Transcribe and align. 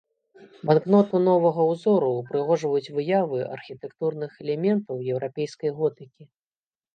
Банкноту 0.67 1.19
новага 1.25 1.61
ўзору 1.71 2.07
ўпрыгожваюць 2.13 2.93
выявы 2.95 3.39
архітэктурных 3.57 4.31
элементаў 4.47 4.95
еўрапейскай 5.13 5.71
готыкі. 5.79 6.23